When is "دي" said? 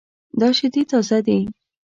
1.25-1.39